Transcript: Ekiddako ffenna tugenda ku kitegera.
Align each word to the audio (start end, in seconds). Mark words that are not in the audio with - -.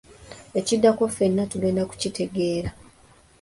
Ekiddako 0.59 1.03
ffenna 1.11 1.43
tugenda 1.51 1.81
ku 1.89 1.95
kitegera. 2.01 2.69